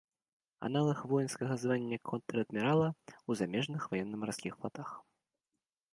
[0.67, 4.89] Аналаг воінскага звання контр-адмірала ў замежных ваенна-марскіх флатах.